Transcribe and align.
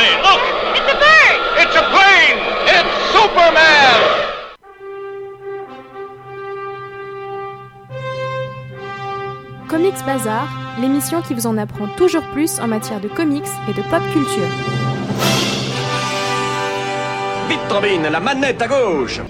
flying. 0.00 0.18
Look! 0.22 0.42
It's 0.76 0.92
a 0.92 0.96
bird! 1.04 1.38
It's 1.62 1.76
a 1.76 1.84
plane! 1.92 2.38
It's 2.76 2.90
Superman! 3.12 3.98
Comics 9.68 10.02
Bazar, 10.04 10.48
l'émission 10.80 11.22
qui 11.22 11.34
vous 11.34 11.46
en 11.46 11.56
apprend 11.56 11.86
toujours 11.96 12.24
plus 12.32 12.58
en 12.58 12.66
matière 12.66 13.00
de 13.00 13.08
comics 13.08 13.44
et 13.68 13.72
de 13.72 13.82
pop 13.82 14.02
culture. 14.12 14.48
Vite, 17.48 17.60
Robin, 17.70 18.10
la 18.10 18.20
manette 18.20 18.62
à 18.62 18.66
gauche 18.66 19.20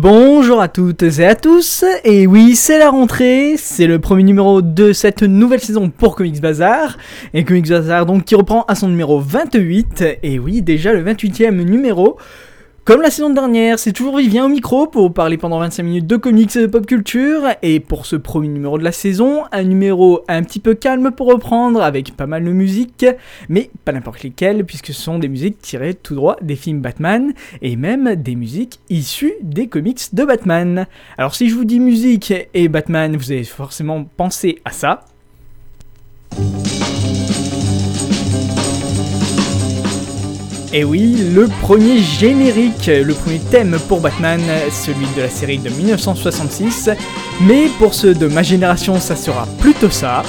Bonjour 0.00 0.60
à 0.60 0.68
toutes 0.68 1.02
et 1.02 1.26
à 1.26 1.34
tous, 1.34 1.84
et 2.04 2.28
oui, 2.28 2.54
c'est 2.54 2.78
la 2.78 2.90
rentrée, 2.90 3.56
c'est 3.56 3.88
le 3.88 3.98
premier 3.98 4.22
numéro 4.22 4.62
de 4.62 4.92
cette 4.92 5.24
nouvelle 5.24 5.58
saison 5.58 5.90
pour 5.90 6.14
Comics 6.14 6.40
Bazar, 6.40 6.98
et 7.34 7.42
Comics 7.42 7.68
Bazar 7.68 8.06
donc 8.06 8.24
qui 8.24 8.36
reprend 8.36 8.62
à 8.68 8.76
son 8.76 8.86
numéro 8.86 9.18
28, 9.18 10.04
et 10.22 10.38
oui, 10.38 10.62
déjà 10.62 10.92
le 10.92 11.02
28e 11.02 11.50
numéro. 11.64 12.16
Comme 12.88 13.02
la 13.02 13.10
saison 13.10 13.28
dernière, 13.28 13.78
c'est 13.78 13.92
toujours 13.92 14.16
Vivien 14.16 14.46
au 14.46 14.48
micro 14.48 14.86
pour 14.86 15.12
parler 15.12 15.36
pendant 15.36 15.58
25 15.58 15.82
minutes 15.82 16.06
de 16.06 16.16
comics 16.16 16.56
et 16.56 16.62
de 16.62 16.66
pop 16.68 16.86
culture, 16.86 17.42
et 17.60 17.80
pour 17.80 18.06
ce 18.06 18.16
premier 18.16 18.48
numéro 18.48 18.78
de 18.78 18.82
la 18.82 18.92
saison, 18.92 19.42
un 19.52 19.62
numéro 19.64 20.22
un 20.26 20.42
petit 20.42 20.58
peu 20.58 20.72
calme 20.72 21.10
pour 21.10 21.26
reprendre, 21.26 21.82
avec 21.82 22.16
pas 22.16 22.24
mal 22.24 22.44
de 22.44 22.50
musique, 22.50 23.04
mais 23.50 23.68
pas 23.84 23.92
n'importe 23.92 24.22
lesquelles, 24.22 24.64
puisque 24.64 24.86
ce 24.86 25.02
sont 25.02 25.18
des 25.18 25.28
musiques 25.28 25.60
tirées 25.60 25.92
tout 25.92 26.14
droit 26.14 26.36
des 26.40 26.56
films 26.56 26.80
Batman, 26.80 27.34
et 27.60 27.76
même 27.76 28.14
des 28.14 28.36
musiques 28.36 28.80
issues 28.88 29.34
des 29.42 29.66
comics 29.66 30.14
de 30.14 30.24
Batman. 30.24 30.86
Alors 31.18 31.34
si 31.34 31.50
je 31.50 31.56
vous 31.56 31.66
dis 31.66 31.80
musique 31.80 32.32
et 32.54 32.68
Batman, 32.68 33.14
vous 33.18 33.32
avez 33.32 33.44
forcément 33.44 34.06
pensé 34.16 34.62
à 34.64 34.70
ça. 34.70 35.04
Et 40.70 40.84
oui, 40.84 41.16
le 41.34 41.48
premier 41.62 41.98
générique, 41.98 42.88
le 42.88 43.14
premier 43.14 43.38
thème 43.38 43.78
pour 43.88 44.02
Batman, 44.02 44.38
celui 44.70 45.06
de 45.16 45.22
la 45.22 45.30
série 45.30 45.56
de 45.56 45.70
1966. 45.70 46.90
Mais 47.40 47.68
pour 47.78 47.94
ceux 47.94 48.12
de 48.12 48.26
ma 48.26 48.42
génération, 48.42 49.00
ça 49.00 49.16
sera 49.16 49.46
plutôt 49.60 49.88
ça. 49.88 50.22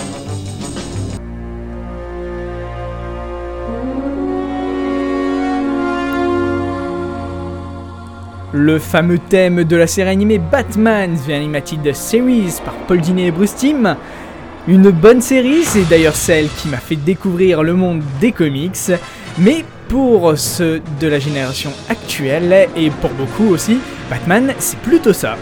Le 8.53 8.79
fameux 8.79 9.19
thème 9.19 9.65
de 9.65 9.75
la 9.75 9.87
série 9.87 10.09
animée 10.09 10.39
Batman 10.39 11.17
The 11.27 11.31
Animated 11.31 11.93
Series 11.93 12.61
par 12.63 12.75
Paul 12.87 13.01
Dini 13.01 13.25
et 13.25 13.31
Bruce 13.31 13.55
Timm. 13.55 13.97
Une 14.69 14.89
bonne 14.89 15.19
série, 15.19 15.63
c'est 15.63 15.87
d'ailleurs 15.89 16.15
celle 16.15 16.47
qui 16.47 16.69
m'a 16.69 16.77
fait 16.77 16.95
découvrir 16.95 17.61
le 17.61 17.73
monde 17.73 18.01
des 18.21 18.31
comics. 18.31 18.77
Mais 19.37 19.65
pour 19.89 20.37
ceux 20.37 20.81
de 21.01 21.07
la 21.07 21.19
génération 21.19 21.71
actuelle, 21.89 22.69
et 22.75 22.89
pour 22.91 23.09
beaucoup 23.11 23.49
aussi, 23.49 23.79
Batman, 24.09 24.53
c'est 24.59 24.79
plutôt 24.79 25.13
ça. 25.13 25.35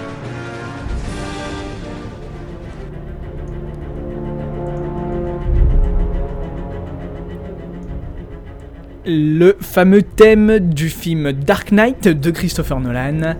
le 9.10 9.56
fameux 9.62 10.02
thème 10.02 10.60
du 10.60 10.90
film 10.90 11.32
Dark 11.32 11.72
Knight 11.72 12.10
de 12.10 12.30
Christopher 12.30 12.82
Nolan. 12.82 13.36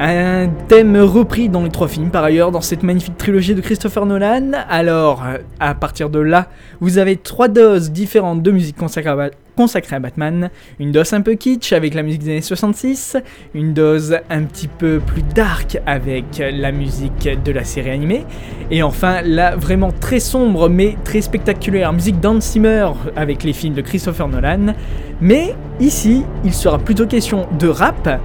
Un 0.00 0.48
thème 0.66 0.96
repris 0.96 1.48
dans 1.48 1.62
les 1.62 1.70
trois 1.70 1.86
films 1.86 2.10
par 2.10 2.24
ailleurs 2.24 2.50
dans 2.50 2.60
cette 2.60 2.82
magnifique 2.82 3.16
trilogie 3.16 3.54
de 3.54 3.60
Christopher 3.60 4.04
Nolan. 4.04 4.50
Alors, 4.68 5.22
à 5.60 5.74
partir 5.76 6.10
de 6.10 6.18
là, 6.18 6.48
vous 6.80 6.98
avez 6.98 7.16
trois 7.16 7.46
doses 7.46 7.92
différentes 7.92 8.42
de 8.42 8.50
musique 8.50 8.76
consacrée 8.76 9.10
à, 9.10 9.30
consacrée 9.56 9.96
à 9.96 10.00
Batman. 10.00 10.50
Une 10.78 10.92
dose 10.92 11.12
un 11.12 11.20
peu 11.20 11.34
kitsch 11.34 11.72
avec 11.72 11.94
la 11.94 12.02
musique 12.02 12.22
des 12.22 12.30
années 12.30 12.40
66, 12.40 13.16
une 13.54 13.74
dose 13.74 14.16
un 14.30 14.42
petit 14.44 14.68
peu 14.68 15.00
plus 15.00 15.22
dark 15.22 15.78
avec 15.86 16.42
la 16.52 16.72
musique 16.72 17.28
de 17.44 17.52
la 17.52 17.64
série 17.64 17.90
animée, 17.90 18.24
et 18.70 18.82
enfin 18.82 19.22
la 19.22 19.56
vraiment 19.56 19.92
très 19.92 20.20
sombre 20.20 20.68
mais 20.68 20.96
très 21.04 21.20
spectaculaire 21.20 21.92
musique 21.92 22.20
d'Hans 22.20 22.40
Zimmer 22.40 22.88
avec 23.16 23.44
les 23.44 23.52
films 23.52 23.74
de 23.74 23.82
Christopher 23.82 24.28
Nolan. 24.28 24.74
Mais 25.20 25.54
ici, 25.80 26.24
il 26.44 26.52
sera 26.52 26.78
plutôt 26.78 27.06
question 27.06 27.46
de 27.58 27.68
rap. 27.68 28.20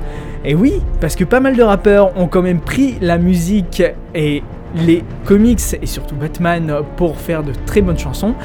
Et 0.46 0.56
oui, 0.56 0.74
parce 1.02 1.16
que 1.16 1.24
pas 1.24 1.40
mal 1.40 1.56
de 1.56 1.64
rappeurs 1.64 2.18
ont 2.18 2.28
quand 2.28 2.42
même 2.42 2.62
pris 2.62 2.96
la 3.02 3.18
musique 3.18 3.84
et 4.16 4.44
les 4.76 5.04
comics 5.26 5.62
et 5.82 5.86
surtout 5.86 6.16
Batman 6.16 6.82
pour 6.96 7.18
faire 7.18 7.44
de 7.44 7.54
très 7.66 7.82
bonnes 7.82 7.98
chansons. 7.98 8.36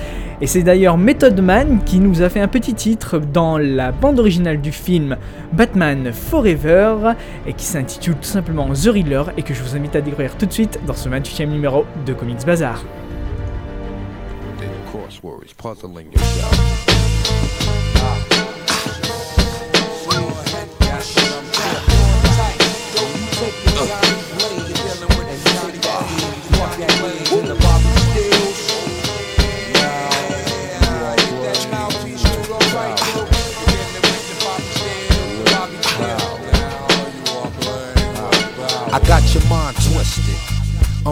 Et 0.40 0.46
c'est 0.46 0.62
d'ailleurs 0.62 0.98
Method 0.98 1.40
Man 1.40 1.80
qui 1.84 2.00
nous 2.00 2.22
a 2.22 2.28
fait 2.28 2.40
un 2.40 2.48
petit 2.48 2.74
titre 2.74 3.18
dans 3.18 3.58
la 3.58 3.92
bande 3.92 4.18
originale 4.18 4.60
du 4.60 4.72
film 4.72 5.16
Batman 5.52 6.12
Forever 6.12 7.12
et 7.46 7.52
qui 7.52 7.64
s'intitule 7.64 8.16
tout 8.16 8.22
simplement 8.22 8.68
The 8.72 8.88
Riddler 8.88 9.22
et 9.36 9.42
que 9.42 9.54
je 9.54 9.62
vous 9.62 9.76
invite 9.76 9.96
à 9.96 10.00
découvrir 10.00 10.36
tout 10.36 10.46
de 10.46 10.52
suite 10.52 10.80
dans 10.86 10.94
ce 10.94 11.08
28e 11.08 11.46
numéro 11.46 11.84
de 12.06 12.12
Comics 12.12 12.44
Bazar. 12.44 12.82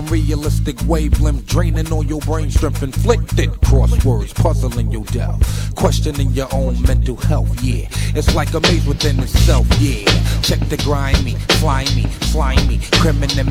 Unrealistic 0.00 0.76
wavelength 0.86 1.44
draining 1.44 1.92
all 1.92 2.02
your 2.02 2.20
brain 2.20 2.50
strength 2.50 2.82
inflicted. 2.82 3.50
Crosswords 3.60 4.34
puzzling 4.34 4.90
your 4.90 5.04
doubt. 5.04 5.42
Questioning 5.74 6.30
your 6.30 6.48
own 6.54 6.80
mental 6.80 7.16
health, 7.16 7.62
yeah. 7.62 7.86
It's 8.16 8.34
like 8.34 8.54
a 8.54 8.60
maze 8.60 8.86
within 8.86 9.20
itself, 9.20 9.66
yeah. 9.78 10.06
Check 10.40 10.60
the 10.70 10.78
grimy, 10.78 11.36
slimy, 11.60 12.08
slimy, 12.32 12.80
criminal 12.92 13.46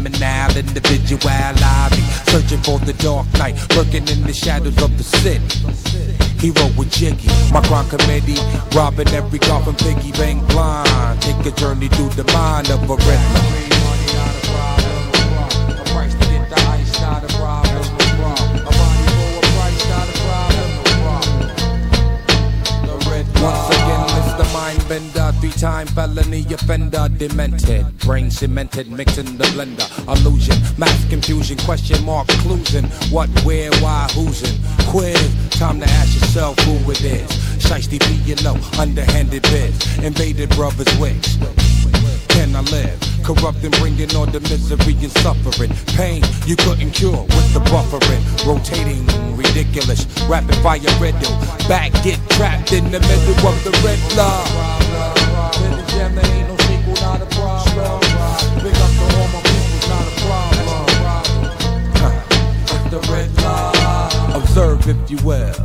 individuality. 0.58 2.02
Searching 2.32 2.64
for 2.64 2.80
the 2.80 2.96
dark 2.98 3.32
night, 3.34 3.56
lurking 3.76 4.08
in 4.08 4.24
the 4.24 4.34
shadows 4.34 4.82
of 4.82 4.98
the 4.98 5.04
city. 5.04 5.46
Hero 6.40 6.66
with 6.76 6.92
Jiggy, 6.92 7.30
my 7.54 7.62
crime 7.62 7.88
committee, 7.90 8.42
robbing 8.76 9.10
every 9.10 9.38
from 9.38 9.76
Piggy 9.76 10.12
Bang 10.14 10.44
blind. 10.48 11.22
Take 11.22 11.46
a 11.46 11.52
journey 11.52 11.90
through 11.90 12.10
the 12.10 12.24
mind 12.34 12.72
of 12.72 12.90
a 12.90 12.96
red 12.96 13.79
the 25.00 25.12
bender, 25.14 25.40
three 25.40 25.52
time 25.52 25.88
felony 25.88 26.46
offender, 26.54 27.08
demented, 27.18 27.98
brain 28.00 28.32
cemented, 28.32 28.92
mixing 28.92 29.38
the 29.38 29.44
blender, 29.46 29.88
illusion, 30.08 30.56
mass 30.78 31.10
confusion, 31.10 31.58
question 31.60 32.04
mark, 32.06 32.28
cluesing, 32.44 32.88
what, 33.12 33.30
where, 33.44 33.72
why, 33.82 34.08
who's 34.14 34.42
in, 34.44 34.60
quiz, 34.88 35.50
time 35.52 35.80
to 35.80 35.86
ask 35.86 36.14
yourself 36.20 36.58
who 36.60 36.92
it 36.92 37.04
is. 37.04 37.30
Shiesty 37.64 38.00
be 38.00 38.16
you 38.30 38.36
know, 38.44 38.56
underhanded 38.80 39.44
biz, 39.44 40.04
invaded 40.04 40.50
brothers' 40.52 40.98
wigs. 41.00 41.69
Can 42.40 42.56
I 42.56 42.62
live? 42.72 42.96
Corrupting, 43.22 43.72
bringing 43.84 44.16
on 44.16 44.32
the 44.32 44.40
misery 44.40 44.96
and 45.04 45.12
suffering. 45.20 45.76
Pain 45.98 46.24
you 46.48 46.56
couldn't 46.56 46.92
cure 46.92 47.24
with 47.36 47.54
the 47.54 47.60
buffering. 47.68 48.24
Rotating, 48.48 49.04
ridiculous, 49.36 50.08
rapid 50.24 50.56
fire 50.64 50.80
riddle. 51.04 51.36
Back, 51.68 51.92
get 52.02 52.18
trapped 52.30 52.72
in 52.72 52.86
the 52.92 53.02
middle 53.02 53.36
of 53.46 53.62
the 53.68 53.76
red 53.84 54.00
line. 54.16 54.48
Hidden 55.60 55.84
gem, 55.92 56.16
there 56.16 56.26
ain't 56.32 56.48
no 56.48 56.56
sequel, 56.64 56.96
not 57.04 57.20
a 57.20 57.28
problem. 57.36 58.00
Big 58.64 58.72
up 58.72 58.88
to 58.88 59.04
all 59.20 59.28
my 59.36 59.42
people's 59.44 59.88
not 59.92 60.08
a 60.08 60.16
problem. 60.24 60.64
The 62.88 63.02
red 63.12 63.30
line. 63.44 64.42
Observe 64.42 64.88
if 64.88 65.12
you 65.12 65.18
will. 65.28 65.60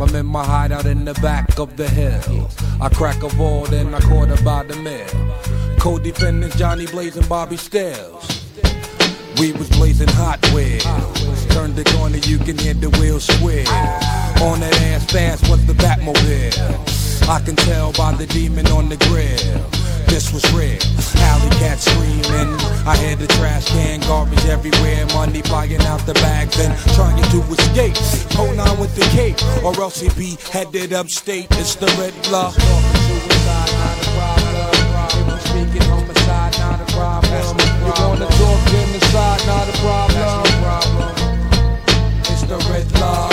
I'm 0.00 0.14
in 0.14 0.26
my 0.26 0.44
hideout 0.44 0.86
in 0.86 1.04
the 1.04 1.14
back 1.14 1.58
of 1.58 1.76
the 1.76 1.88
hill. 1.88 2.48
I 2.80 2.88
crack 2.90 3.24
a 3.24 3.28
ball, 3.36 3.64
then 3.64 3.92
I 3.92 3.98
quarter 4.00 4.40
by 4.44 4.62
the 4.62 4.76
mill. 4.76 5.71
Co-defendants 5.82 6.54
Johnny 6.54 6.86
Blaze 6.86 7.16
and 7.16 7.28
Bobby 7.28 7.56
Stills. 7.56 8.46
We 9.40 9.50
was 9.50 9.68
blazing 9.70 10.06
hot 10.10 10.38
wheels. 10.54 10.84
Turn 11.48 11.74
the 11.74 11.82
corner, 11.82 12.18
you 12.18 12.38
can 12.38 12.56
hear 12.56 12.74
the 12.74 12.88
wheels 13.00 13.24
squeal. 13.24 13.66
On 14.46 14.60
that 14.60 14.80
ass 14.82 15.10
fast 15.10 15.50
was 15.50 15.66
the 15.66 15.72
Batmobile. 15.72 17.28
I 17.28 17.40
can 17.40 17.56
tell 17.56 17.92
by 17.94 18.14
the 18.14 18.28
demon 18.28 18.68
on 18.68 18.90
the 18.90 18.96
grill. 19.10 19.58
This 20.06 20.32
was 20.32 20.46
real. 20.54 20.78
Alley 21.18 21.50
cat 21.58 21.80
screaming. 21.80 22.54
I 22.86 22.96
hear 22.98 23.16
the 23.16 23.26
trash 23.26 23.66
can, 23.66 23.98
garbage 24.02 24.46
everywhere. 24.46 25.04
Money 25.06 25.42
flying 25.42 25.82
out 25.82 26.06
the 26.06 26.14
bags 26.14 26.60
and 26.60 26.78
trying 26.94 27.20
to 27.20 27.42
escape. 27.58 27.96
Hold 28.38 28.56
on 28.60 28.78
with 28.78 28.94
the 28.94 29.04
cape, 29.10 29.42
or 29.64 29.74
else 29.82 29.98
he 29.98 30.10
be 30.10 30.38
headed 30.52 30.92
upstate. 30.92 31.48
It's 31.58 31.74
the 31.74 31.86
red 31.98 32.14
bluff. 32.22 32.54
Problem. 37.40 37.68
You 37.86 37.92
wanna 38.08 38.26
talk 38.26 38.60
genocide, 38.70 39.46
not 39.46 39.68
a 39.68 39.72
problem. 39.80 41.14
It's 42.30 42.42
the 42.42 42.56
red 42.70 42.92
love. 43.00 43.31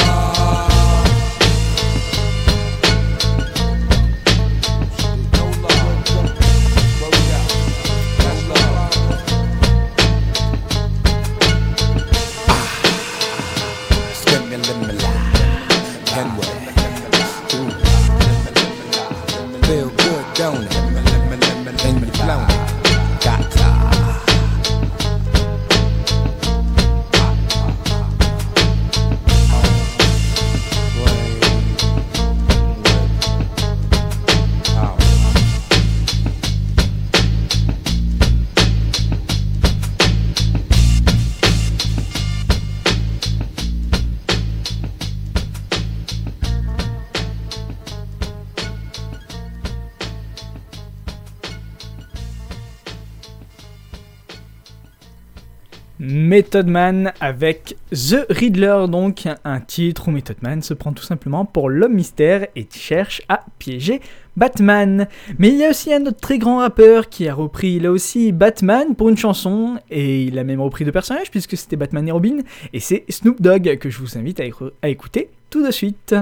Method 56.39 57.11
avec 57.19 57.75
The 57.91 58.25
Riddler, 58.29 58.85
donc 58.87 59.27
un 59.43 59.59
titre 59.59 60.07
où 60.07 60.11
Method 60.11 60.37
Man 60.41 60.61
se 60.61 60.73
prend 60.73 60.93
tout 60.93 61.03
simplement 61.03 61.43
pour 61.43 61.69
l'homme 61.69 61.95
mystère 61.95 62.47
et 62.55 62.65
cherche 62.73 63.21
à 63.27 63.41
piéger 63.57 63.99
Batman. 64.37 65.09
Mais 65.37 65.49
il 65.49 65.57
y 65.57 65.65
a 65.65 65.69
aussi 65.69 65.93
un 65.93 66.05
autre 66.05 66.19
très 66.21 66.37
grand 66.37 66.59
rappeur 66.59 67.09
qui 67.09 67.27
a 67.27 67.33
repris 67.33 67.79
là 67.81 67.91
aussi 67.91 68.31
Batman 68.31 68.95
pour 68.95 69.09
une 69.09 69.17
chanson 69.17 69.79
et 69.89 70.23
il 70.23 70.39
a 70.39 70.45
même 70.45 70.61
repris 70.61 70.85
deux 70.85 70.93
personnages 70.93 71.29
puisque 71.29 71.57
c'était 71.57 71.75
Batman 71.75 72.07
et 72.07 72.11
Robin 72.11 72.37
et 72.71 72.79
c'est 72.79 73.03
Snoop 73.09 73.41
Dogg 73.41 73.77
que 73.77 73.89
je 73.89 73.97
vous 73.99 74.17
invite 74.17 74.39
à, 74.39 74.45
écou- 74.45 74.71
à 74.81 74.87
écouter 74.87 75.29
tout 75.49 75.65
de 75.65 75.71
suite. 75.71 76.15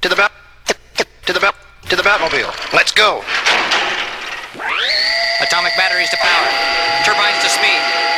To 0.00 0.08
the 0.08 0.14
Batmobile. 2.04 2.46
Let's 2.72 2.94
go. 2.94 3.22
Atomic 5.40 5.72
batteries 5.76 6.10
to 6.10 6.16
power. 6.18 6.48
Turbines 7.02 7.42
to 7.42 7.48
speed. 7.48 8.09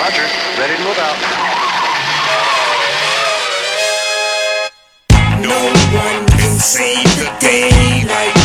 Roger. 0.00 0.24
Ready 0.58 0.76
to 0.76 0.82
move 0.82 0.96
out. 0.96 1.14
No 5.42 5.60
one 5.92 6.26
can 6.38 6.58
save 6.58 7.04
the 7.18 7.30
day 7.38 8.39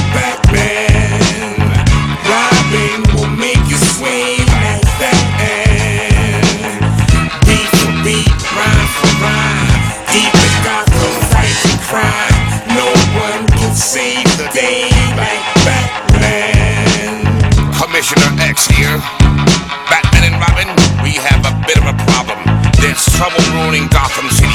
trouble 23.16 23.40
ruining 23.56 23.88
Gotham 23.88 24.28
City. 24.30 24.52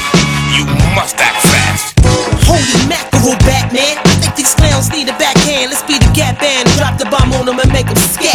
You 0.52 0.68
must 0.92 1.16
act 1.16 1.40
fast. 1.48 1.96
Holy 2.44 2.76
mackerel, 2.88 3.36
Batman. 3.48 3.96
I 4.04 4.14
think 4.20 4.36
these 4.36 4.54
clowns 4.54 4.92
need 4.92 5.08
a 5.08 5.16
backhand. 5.16 5.72
Let's 5.72 5.82
be 5.88 5.96
the 5.96 6.10
Gap 6.12 6.40
Band 6.40 6.68
drop 6.76 6.98
the 7.00 7.08
bomb 7.08 7.32
on 7.32 7.46
them 7.46 7.58
and 7.58 7.72
make 7.72 7.86
them 7.86 7.96
you 7.96 8.29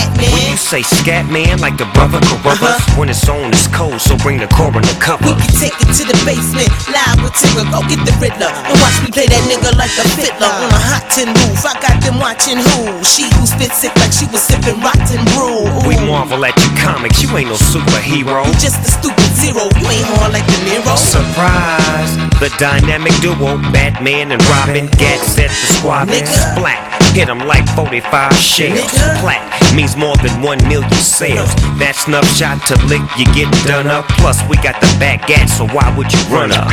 say 0.76 0.84
scat 0.84 1.24
man, 1.32 1.60
like 1.64 1.78
the 1.80 1.88
brother 1.96 2.20
Carruthers, 2.28 2.60
uh-huh. 2.60 3.00
when 3.00 3.08
it's 3.08 3.24
on, 3.32 3.48
it's 3.56 3.68
cold, 3.72 3.96
so 4.02 4.18
bring 4.20 4.44
the 4.44 4.50
coroner 4.52 4.84
cover. 5.00 5.24
We 5.24 5.40
can 5.40 5.72
take 5.72 5.78
it 5.80 5.92
to 5.96 6.04
the 6.04 6.18
basement, 6.28 6.68
live 6.92 7.24
with 7.24 7.32
Tigger. 7.32 7.64
Go 7.72 7.80
get 7.88 8.02
the 8.04 8.12
Riddler 8.20 8.52
and 8.52 8.76
watch 8.84 8.98
me 9.00 9.08
play 9.08 9.28
that 9.32 9.44
nigga 9.48 9.72
like 9.80 9.94
a 9.96 10.04
fiddler 10.20 10.52
on 10.52 10.68
a 10.68 10.82
hot 10.92 11.08
tin 11.16 11.32
roof. 11.32 11.64
I 11.64 11.80
got 11.80 11.96
them 12.04 12.20
watching 12.20 12.60
who? 12.60 13.00
She 13.08 13.32
who 13.40 13.48
spit 13.48 13.72
sick 13.72 13.96
like 14.04 14.12
she 14.12 14.28
was 14.28 14.44
sipping 14.44 14.76
rotten 14.84 15.24
brew. 15.32 15.64
Ooh. 15.64 15.88
We 15.88 15.96
marvel 16.04 16.44
at 16.44 16.56
you 16.60 16.72
comics, 16.76 17.24
you 17.24 17.32
ain't 17.40 17.48
no 17.48 17.56
superhero. 17.56 18.44
You 18.44 18.56
just 18.60 18.84
a 18.84 18.90
stupid 18.92 19.32
zero. 19.40 19.72
You 19.80 19.86
ain't 19.88 20.08
hard 20.20 20.36
like 20.36 20.48
the 20.50 20.60
Nero. 20.68 20.96
Surprise! 21.00 22.12
The 22.44 22.52
dynamic 22.60 23.16
duo, 23.24 23.56
Batman 23.72 24.36
and 24.36 24.44
Robin, 24.52 24.92
Gat 25.00 25.24
set 25.24 25.48
the 25.48 25.68
squad 25.80 26.12
Nigga. 26.12 26.60
black. 26.60 26.84
Hit 27.16 27.30
'em 27.30 27.40
like 27.48 27.64
45 27.80 28.36
shells. 28.36 28.76
Nigga. 28.76 29.22
Plat 29.24 29.56
means 29.76 29.96
more 29.98 30.16
than 30.18 30.42
1 30.42 30.58
million 30.68 30.92
sales. 30.94 31.54
That 31.80 31.96
snub 31.96 32.26
shot 32.26 32.62
to 32.68 32.76
lick, 32.86 33.02
you 33.18 33.26
get 33.34 33.50
done 33.66 33.88
up. 33.88 34.08
Plus, 34.22 34.42
we 34.50 34.58
got 34.58 34.80
the 34.82 34.90
back 35.00 35.28
gat, 35.28 35.50
so 35.50 35.66
why 35.70 35.88
would 35.96 36.12
you 36.12 36.22
run 36.30 36.52
up? 36.52 36.70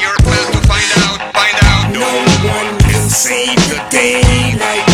You're 0.00 0.18
about 0.20 0.46
to 0.52 0.60
find 0.66 0.90
out, 1.02 1.18
find 1.34 1.56
out. 1.66 1.84
No 1.92 2.10
one 2.46 2.78
can 2.80 3.08
save 3.08 3.56
the 3.70 3.80
day 3.90 4.85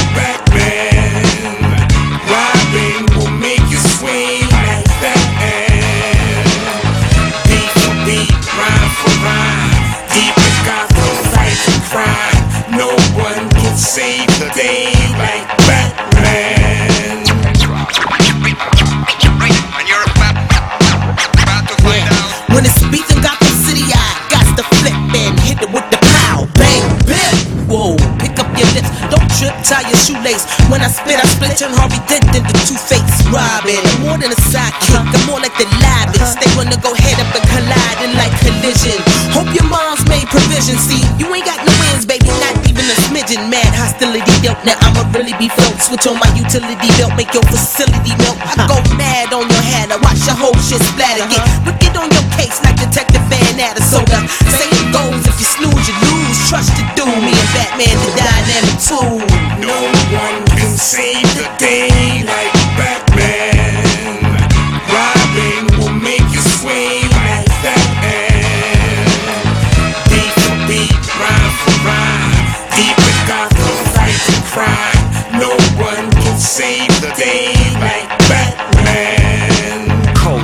utility 46.52 46.88
belt, 47.00 47.16
make 47.16 47.32
your 47.32 47.42
facility 47.48 48.12
melt. 48.20 48.36
I 48.44 48.68
go 48.68 48.76
uh-huh. 48.76 49.00
mad 49.00 49.32
on 49.32 49.48
your 49.48 49.64
head, 49.72 49.88
I 49.88 49.96
watch 50.04 50.20
your 50.28 50.36
whole 50.36 50.56
shit 50.60 50.84
splatter. 50.84 51.24
Uh-huh. 51.24 51.32
Get 51.32 51.64
wicked 51.64 51.96
on 51.96 52.12
your 52.12 52.26
case 52.36 52.60
like 52.60 52.76
Detective 52.76 53.24
Van 53.32 53.56
Soda. 53.80 54.20
Say 54.52 54.68
it 54.68 54.88
goes, 54.92 55.24
if 55.24 55.36
you 55.40 55.48
snooze, 55.48 55.84
you 55.88 55.96
lose. 56.12 56.36
Trust 56.52 56.76
to 56.76 56.84
do 56.92 57.08
me 57.08 57.32
and 57.32 57.50
Batman, 57.56 57.96
the 58.04 58.10
dynamic 58.20 58.76
too. 58.84 59.24
No 59.64 59.80
one 60.12 60.44
can 60.52 60.76
save 60.76 61.24
the 61.40 61.48
day 61.56 62.20
like 62.28 62.52
Batman. 62.76 62.91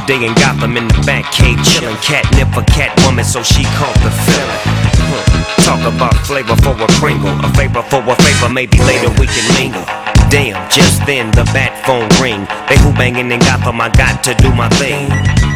Day 0.09 0.25
in 0.25 0.33
Gotham 0.41 0.79
in 0.79 0.88
the 0.88 0.95
Batcave, 1.05 1.61
chillin'. 1.69 1.95
Catnip 2.00 2.49
for 2.55 2.62
Catwoman, 2.73 3.25
so 3.25 3.43
she 3.43 3.65
caught 3.77 3.95
the 4.00 4.11
feeling. 4.25 4.62
Talk 5.69 5.85
about 5.85 6.17
flavor 6.25 6.57
for 6.57 6.73
a 6.81 6.87
Pringle, 6.97 7.29
a 7.45 7.53
favor 7.53 7.83
for 7.83 8.00
a 8.00 8.17
favor, 8.17 8.49
maybe 8.49 8.79
later 8.79 9.11
we 9.21 9.27
can 9.27 9.45
mingle. 9.53 9.85
Damn, 10.31 10.57
just 10.71 11.05
then 11.05 11.31
the 11.33 11.45
bat 11.53 11.77
phone 11.85 12.09
ring. 12.25 12.49
They 12.71 12.79
who 12.81 12.91
banging 12.97 13.31
in 13.31 13.41
Gotham, 13.41 13.83
I 13.83 13.91
got 13.91 14.25
to 14.25 14.35
do 14.41 14.49
my 14.55 14.71
thing. 14.81 15.48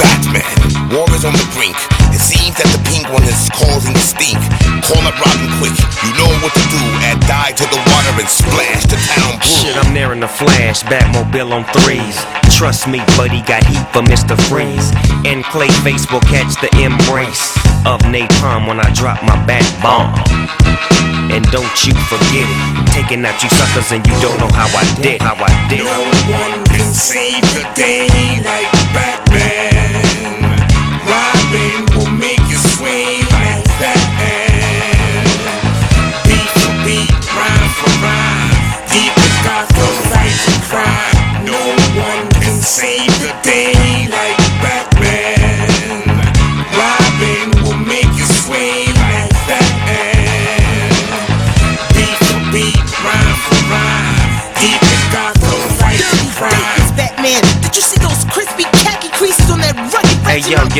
Batman, 0.00 0.48
war 0.96 1.06
is 1.12 1.24
on 1.28 1.36
the 1.36 1.46
brink. 1.52 1.76
It 2.10 2.18
seems 2.18 2.56
that 2.56 2.66
the 2.72 2.80
pink 2.88 3.06
one 3.12 3.22
is 3.22 3.52
causing 3.52 3.92
the 3.92 4.02
stink. 4.02 4.40
Call 4.82 4.98
up 5.04 5.14
Robin 5.20 5.50
quick, 5.60 5.76
you 6.02 6.10
know 6.16 6.30
what 6.42 6.50
to 6.56 6.64
do. 6.72 6.82
Add 7.06 7.20
dye 7.28 7.52
to 7.52 7.66
the 7.68 7.80
water 7.84 8.12
and 8.18 8.28
splash 8.28 8.82
the 8.88 8.98
town 9.14 9.38
blue. 9.38 9.60
Shit, 9.60 9.76
I'm 9.76 9.92
there 9.94 10.12
in 10.12 10.20
the 10.20 10.28
flash, 10.28 10.82
Batmobile 10.88 11.52
on 11.52 11.64
threes. 11.84 12.16
Trust 12.50 12.88
me, 12.88 12.98
buddy, 13.16 13.44
got 13.46 13.64
heat 13.64 13.84
for 13.92 14.02
Mr. 14.02 14.34
Freeze. 14.48 14.90
And 15.28 15.44
Clayface 15.44 16.10
will 16.10 16.24
catch 16.26 16.56
the 16.60 16.70
embrace 16.82 17.54
of 17.86 18.00
napalm 18.10 18.66
when 18.66 18.80
I 18.80 18.88
drop 18.92 19.22
my 19.22 19.36
bat 19.46 19.64
bomb. 19.84 20.10
And 21.30 21.44
don't 21.54 21.76
you 21.86 21.94
forget 22.10 22.42
it, 22.42 22.92
taking 22.92 23.24
out 23.24 23.38
you 23.42 23.48
suckers 23.50 23.92
and 23.92 24.04
you 24.04 24.14
don't 24.20 24.38
know 24.40 24.50
how 24.50 24.66
I 24.66 24.82
did, 25.00 25.22
how 25.22 25.38
I 25.38 25.52
did. 25.70 25.84
No 25.86 26.02
one 26.34 26.64
can 26.66 26.92
save 26.92 27.40
the 27.54 27.64
day 27.76 28.08
like 28.42 28.70
Batman. 28.92 29.69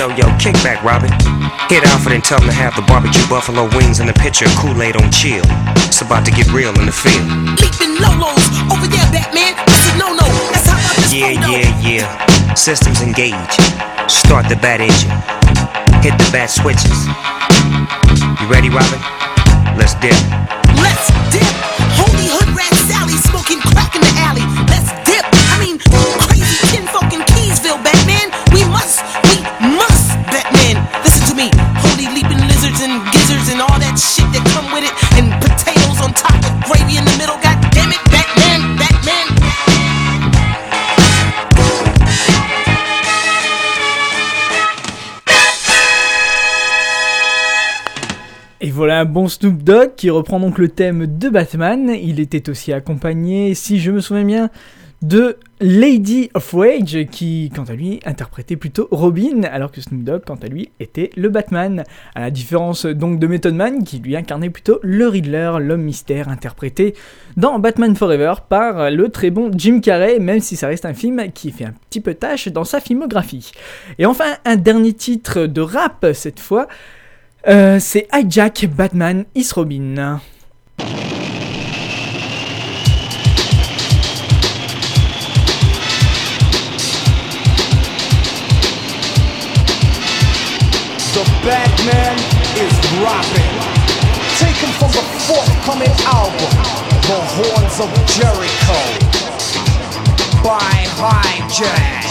Yo, 0.00 0.08
yo, 0.16 0.24
kick 0.38 0.54
back, 0.64 0.80
Robin. 0.82 1.12
Hit 1.68 1.84
Alfred 1.92 2.14
and 2.16 2.24
tell 2.24 2.40
him 2.40 2.48
to 2.48 2.56
have 2.56 2.72
the 2.74 2.80
barbecue 2.88 3.20
buffalo 3.28 3.68
wings 3.76 4.00
and 4.00 4.08
a 4.08 4.16
pitcher 4.16 4.46
of 4.48 4.54
Kool-Aid 4.56 4.96
on 4.96 5.12
chill. 5.12 5.44
It's 5.84 6.00
about 6.00 6.24
to 6.24 6.32
get 6.32 6.48
real 6.56 6.72
in 6.80 6.88
the 6.88 6.96
field. 7.04 7.20
Leaping 7.60 8.00
lolos 8.00 8.40
over 8.72 8.88
there, 8.88 9.04
Batman. 9.12 9.52
That's 9.60 9.92
a 9.92 9.94
no-no. 10.00 10.24
That's 10.56 10.64
how 10.72 10.80
about 10.80 10.96
this 11.04 11.12
Yeah, 11.12 11.36
photo? 11.36 11.52
yeah, 11.52 11.68
yeah. 11.84 12.54
Systems 12.56 13.02
engaged. 13.04 13.60
Start 14.08 14.48
the 14.48 14.56
bat 14.56 14.80
engine. 14.80 15.12
Hit 16.00 16.16
the 16.16 16.28
bat 16.32 16.48
switches. 16.48 16.96
You 18.40 18.48
ready, 18.48 18.72
Robin? 18.72 19.00
Let's 19.76 19.92
dip. 20.00 20.16
Let's 20.80 21.12
dip. 21.28 21.44
Holy 22.00 22.24
hood 22.24 22.48
rat 22.56 22.72
Sally 22.88 23.20
smoking 23.28 23.60
crack 23.68 23.92
in 23.92 24.00
the 24.00 24.14
alley. 24.24 24.59
Bon 49.10 49.28
Snoop 49.28 49.62
Dogg 49.62 49.94
qui 49.96 50.08
reprend 50.08 50.40
donc 50.40 50.56
le 50.56 50.68
thème 50.68 51.06
de 51.06 51.28
Batman. 51.28 51.90
Il 51.90 52.20
était 52.20 52.48
aussi 52.48 52.72
accompagné, 52.72 53.54
si 53.54 53.78
je 53.80 53.90
me 53.90 54.00
souviens 54.00 54.24
bien, 54.24 54.50
de 55.02 55.36
Lady 55.60 56.30
of 56.34 56.52
Rage 56.52 57.06
qui, 57.10 57.50
quant 57.54 57.64
à 57.64 57.72
lui, 57.72 58.00
interprétait 58.04 58.56
plutôt 58.56 58.86
Robin, 58.90 59.42
alors 59.50 59.72
que 59.72 59.80
Snoop 59.80 60.04
Dogg, 60.04 60.22
quant 60.26 60.36
à 60.36 60.46
lui, 60.46 60.70
était 60.78 61.10
le 61.16 61.28
Batman. 61.28 61.84
À 62.14 62.20
la 62.20 62.30
différence 62.30 62.86
donc 62.86 63.18
de 63.18 63.26
Method 63.26 63.54
Man 63.54 63.82
qui 63.82 63.98
lui 63.98 64.14
incarnait 64.14 64.50
plutôt 64.50 64.78
le 64.82 65.08
Riddler, 65.08 65.52
l'homme 65.58 65.82
mystère, 65.82 66.28
interprété 66.28 66.94
dans 67.36 67.58
Batman 67.58 67.96
Forever 67.96 68.34
par 68.48 68.90
le 68.90 69.08
très 69.08 69.30
bon 69.30 69.50
Jim 69.54 69.80
Carrey, 69.80 70.18
même 70.18 70.40
si 70.40 70.54
ça 70.54 70.68
reste 70.68 70.84
un 70.84 70.94
film 70.94 71.32
qui 71.32 71.50
fait 71.50 71.64
un 71.64 71.74
petit 71.88 72.00
peu 72.00 72.14
tâche 72.14 72.48
dans 72.48 72.64
sa 72.64 72.80
filmographie. 72.80 73.52
Et 73.98 74.06
enfin, 74.06 74.36
un 74.44 74.56
dernier 74.56 74.92
titre 74.92 75.46
de 75.46 75.60
rap 75.60 76.06
cette 76.14 76.40
fois. 76.40 76.68
Euh, 77.46 77.78
c'est 77.80 78.06
Hijack 78.12 78.66
Batman 78.66 79.24
is 79.34 79.50
Robin. 79.56 80.20
The 91.12 91.24
Batman 91.44 92.16
is 92.56 92.76
Robin. 93.00 93.52
Taken 94.38 94.70
from 94.78 94.90
the 94.92 95.04
forthcoming 95.26 95.90
album, 96.06 96.50
The 97.08 97.20
Horns 97.36 97.80
of 97.80 97.90
Jericho. 98.06 98.80
By 100.42 100.86
Hijack. 101.00 102.09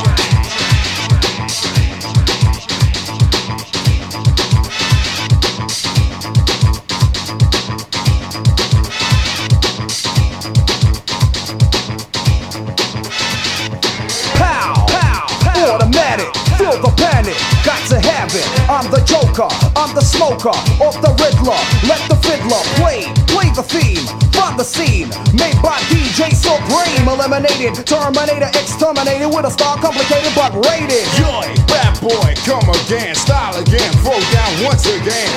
Got 17.69 17.87
to 17.87 18.08
I'm 18.29 18.85
the 18.93 19.01
Joker, 19.09 19.49
I'm 19.73 19.89
the 19.95 20.05
smoker, 20.05 20.53
off 20.85 20.93
the 21.01 21.09
Riddler. 21.17 21.57
Let 21.89 21.97
the 22.05 22.13
fiddler 22.21 22.61
play, 22.77 23.09
play 23.25 23.49
the 23.57 23.65
theme 23.65 24.05
from 24.29 24.53
the 24.53 24.61
scene. 24.61 25.09
Made 25.33 25.57
by 25.65 25.81
DJ 25.89 26.37
Supreme, 26.37 27.09
eliminated, 27.09 27.73
Terminator, 27.89 28.53
exterminated 28.53 29.33
with 29.33 29.49
a 29.49 29.51
star 29.51 29.81
complicated 29.81 30.29
but 30.37 30.53
rated. 30.69 31.09
Yoy, 31.17 31.49
bad 31.65 31.97
boy, 32.05 32.37
come 32.45 32.69
again, 32.85 33.17
style 33.17 33.57
again, 33.57 33.89
throw 34.05 34.21
down 34.29 34.51
once 34.61 34.85
again. 34.85 35.33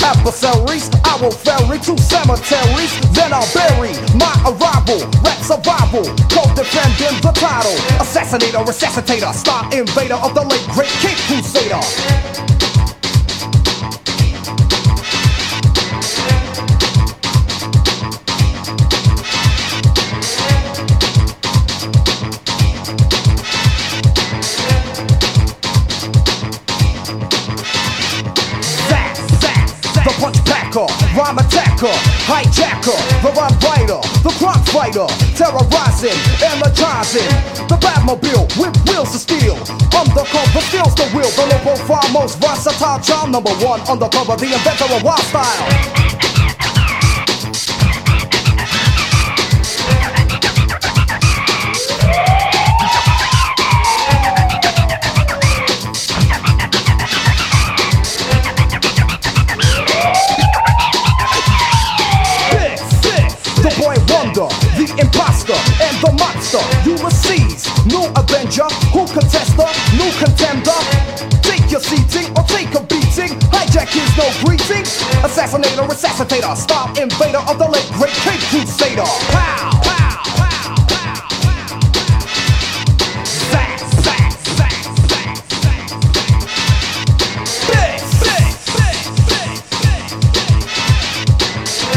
Adversaries, 0.00 0.88
I 1.04 1.20
will 1.20 1.36
ferry 1.36 1.76
to 1.84 1.92
cemeteries, 2.00 2.92
then 3.12 3.36
I'll 3.36 3.44
bury 3.52 3.92
my 4.16 4.32
arrival. 4.48 5.04
Rap 5.20 5.36
survival, 5.44 6.08
co-defending 6.32 7.20
the 7.20 7.36
title. 7.36 7.76
Assassinator, 8.00 8.64
resuscitator, 8.64 9.28
star 9.36 9.68
invader 9.76 10.16
of 10.16 10.32
the 10.32 10.40
late 10.40 10.64
great 10.72 10.90
King 11.04 11.20
Crusader. 11.28 12.29
Attacker, 31.80 31.96
hijacker, 32.28 33.22
the 33.22 33.32
rhyme 33.32 33.56
writer, 33.64 34.00
the 34.22 34.30
crime 34.38 34.62
fighter, 34.64 35.06
terrorizing, 35.34 36.16
energizing, 36.44 37.28
the 37.68 37.76
Batmobile 37.80 38.44
with 38.58 38.76
wheels 38.88 39.14
of 39.14 39.20
steel. 39.20 39.56
Undercover 39.96 40.60
steals 40.60 40.94
the 40.94 41.08
wheel, 41.14 41.30
the 41.36 41.46
low 41.46 41.58
profile, 41.60 42.12
most 42.12 42.38
versatile 42.38 43.00
child, 43.00 43.30
number 43.30 43.52
one 43.64 43.80
undercover, 43.88 44.36
the 44.36 44.52
inventor 44.52 44.92
of 44.94 45.02
wild 45.02 45.20
style. 45.20 46.19
Who 68.92 69.06
contester? 69.06 69.70
New 69.96 70.10
contender? 70.18 70.74
Take 71.42 71.70
your 71.70 71.80
seating 71.80 72.26
or 72.36 72.42
take 72.44 72.74
a 72.74 72.82
beating. 72.82 73.38
Hijack 73.54 73.94
is 73.94 74.16
no 74.18 74.26
greeting. 74.44 74.84
Assassinator, 75.22 75.86
resuscitator, 75.86 76.56
star 76.56 76.88
invader 77.00 77.38
of 77.38 77.58
the 77.58 77.68
late 77.68 77.88
great 77.92 78.12
King 78.26 78.40
Crusader. 78.50 79.02
Pow! 79.30 79.70
Pow! 79.82 80.22
Pow! 80.26 80.74
Pow! 80.90 81.28
Pow! 81.42 81.80
Zack! 83.24 83.78
Zack! 84.02 84.32
Zack! 84.58 84.74
Zack! 85.06 85.86
Zack! 88.20 88.50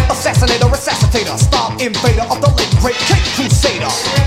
Assassinator, 0.09 0.69
resuscitator, 0.69 1.37
star 1.39 1.71
invader 1.79 2.27
of 2.29 2.39
the 2.39 2.49
late 2.55 2.75
great 2.81 2.97
King 3.09 3.23
Crusader. 3.35 4.22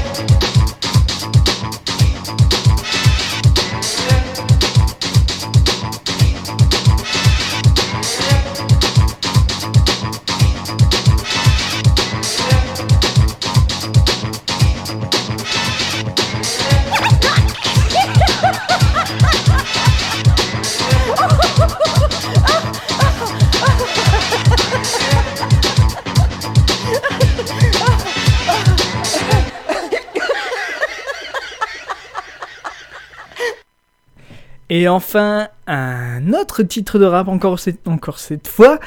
Et 34.68 34.88
enfin, 34.88 35.48
un 35.68 36.32
autre 36.32 36.64
titre 36.64 36.98
de 36.98 37.04
rap 37.04 37.28
encore 37.28 37.60
cette, 37.60 37.86
encore 37.86 38.18
cette 38.18 38.48
fois, 38.48 38.80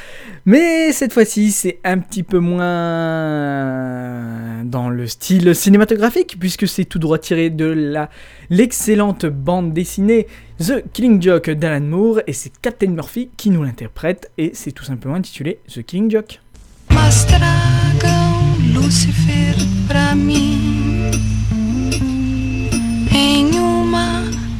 mais 0.45 0.91
cette 0.91 1.13
fois-ci 1.13 1.51
c'est 1.51 1.79
un 1.86 2.00
petit 2.00 2.24
peu 2.24 2.39
moins 2.39 2.65
dans 4.65 4.89
le 4.89 5.07
style 5.07 5.55
cinématographique 5.55 6.36
puisque 6.38 6.67
c'est 6.67 6.83
tout 6.83 7.00
droit 7.00 7.17
tiré 7.17 7.50
de 7.50 7.65
la 7.65 8.09
l'excellente 8.50 9.25
bande 9.25 9.71
dessinée 9.74 10.27
The 10.59 10.83
Killing 10.91 11.21
Joke 11.21 11.50
d'Alan 11.50 11.86
Moore. 11.86 12.19
Et 12.27 12.33
c'est 12.33 12.51
Captain 12.62 12.89
Murphy 12.89 13.29
qui 13.38 13.50
nous 13.50 13.63
l'interprète. 13.63 14.31
Et 14.38 14.51
c'est 14.53 14.74
tout 14.74 14.83
simplement 14.83 15.15
intitulé 15.15 15.59
The 15.74 15.81
Killing 15.83 16.12
Joke. 16.12 16.41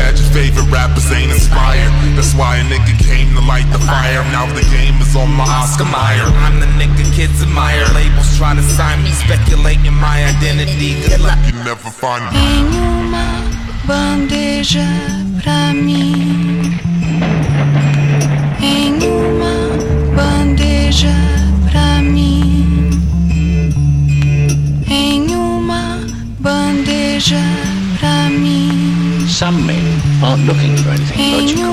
bad 0.00 0.16
your 0.18 0.30
favorite 0.32 0.68
rappers 0.72 1.12
ain't 1.12 1.30
inspired. 1.30 1.92
That's 2.16 2.32
why 2.32 2.56
a 2.56 2.64
nigga 2.72 2.96
came 2.96 3.28
to 3.36 3.42
light 3.44 3.68
the 3.74 3.80
fire. 3.84 4.24
Now 4.32 4.46
the 4.48 4.64
game 4.72 4.96
is 5.04 5.12
on 5.14 5.30
my 5.36 5.44
Oscar 5.60 5.84
Mayer. 5.84 6.28
I'm 6.44 6.56
the 6.64 6.70
nigga 6.80 7.04
kids 7.12 7.42
admire. 7.42 7.84
Labels 7.92 8.30
try 8.38 8.54
to 8.54 8.64
sign 8.76 8.98
me, 9.04 9.12
speculating 9.12 9.96
my 10.08 10.16
identity. 10.32 10.96
Good 11.04 11.20
luck, 11.20 11.40
you 11.48 11.56
never 11.68 11.90
find 12.02 12.24
me. 12.32 12.40
em 12.48 12.66
uma 12.88 13.28
bandeja 13.84 14.88
pra 15.42 15.72
mim 15.74 16.78
em 18.62 18.94
uma 19.20 19.56
bandeja 20.16 21.16
pra 21.70 22.00
mim 22.02 22.90
em 24.88 25.34
uma 25.34 25.82
bandeja 26.38 27.69
Some 29.40 29.66
men 29.66 30.02
aren't 30.22 30.44
looking 30.44 30.76
for 30.76 30.90
anything 30.90 31.32
logical, 31.32 31.72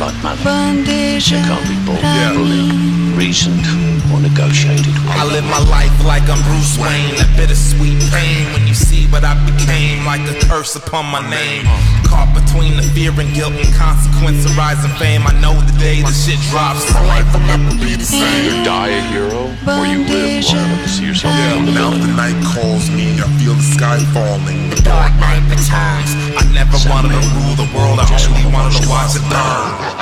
like 0.00 0.16
money. 0.24 0.82
They 0.82 1.20
can't 1.20 1.68
be 1.68 1.76
bought, 1.84 2.00
bullied, 2.32 3.01
reasoned, 3.16 3.64
or 4.12 4.20
negotiated 4.20 4.86
with. 4.86 5.16
I 5.16 5.24
live 5.24 5.44
my 5.44 5.62
life 5.68 5.92
like 6.04 6.24
I'm 6.28 6.40
Bruce 6.48 6.76
Wayne. 6.80 7.16
That 7.16 7.30
bittersweet 7.36 8.00
pain 8.12 8.48
when 8.52 8.66
you 8.66 8.74
see 8.74 9.06
what 9.08 9.24
I 9.24 9.36
became, 9.44 10.04
like 10.04 10.24
a 10.28 10.36
curse 10.48 10.76
upon 10.76 11.06
my 11.06 11.20
name. 11.28 11.64
Caught 12.08 12.32
between 12.32 12.76
the 12.76 12.84
fear 12.96 13.12
and 13.16 13.30
guilt 13.34 13.54
and 13.54 13.68
consequence 13.74 14.44
of 14.44 14.56
rising 14.56 14.92
fame. 14.96 15.24
I 15.24 15.34
know 15.40 15.54
the 15.54 15.76
day 15.78 16.00
the 16.02 16.12
shit 16.12 16.40
drops, 16.50 16.88
my 16.92 17.04
life 17.06 17.28
will 17.32 17.44
never 17.48 17.72
be 17.80 17.96
the 17.96 18.04
same. 18.04 18.22
Either 18.22 18.64
die 18.64 18.92
a 18.92 19.02
hero, 19.12 19.52
or 19.64 19.84
you 19.86 20.04
live 20.08 20.44
long 20.48 20.68
enough 20.68 20.82
to 20.84 20.90
see 20.90 21.06
yourself 21.06 21.32
Yeah, 21.36 21.60
become 21.60 21.66
the 21.66 21.72
now 21.72 21.90
the 21.92 22.12
night 22.12 22.38
calls 22.52 22.90
me. 22.90 23.16
I 23.20 23.28
feel 23.40 23.54
the 23.54 23.68
sky 23.76 23.98
falling. 24.12 24.70
The 24.70 24.80
dark 24.82 25.12
night 25.20 25.44
returns. 25.48 26.10
I 26.36 26.42
never 26.52 26.76
wanted 26.88 27.12
to 27.12 27.22
rule 27.38 27.56
the 27.56 27.68
world. 27.76 28.00
I 28.00 28.08
only 28.08 28.46
wanted 28.52 28.80
to 28.80 28.88
watch 28.88 29.16
it 29.16 29.24
burn. 29.30 29.92